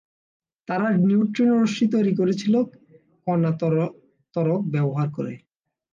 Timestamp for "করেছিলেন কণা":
2.15-3.51